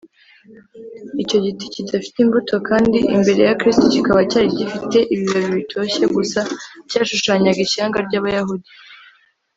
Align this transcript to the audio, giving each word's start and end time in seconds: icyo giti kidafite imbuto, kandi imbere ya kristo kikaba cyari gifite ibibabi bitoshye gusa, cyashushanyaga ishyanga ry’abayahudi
icyo 1.21 1.37
giti 1.45 1.65
kidafite 1.73 2.17
imbuto, 2.25 2.55
kandi 2.69 2.97
imbere 3.15 3.41
ya 3.47 3.57
kristo 3.59 3.83
kikaba 3.93 4.21
cyari 4.31 4.49
gifite 4.59 4.97
ibibabi 5.13 5.49
bitoshye 5.59 6.03
gusa, 6.15 6.39
cyashushanyaga 6.89 7.59
ishyanga 7.65 7.97
ry’abayahudi 8.07 8.69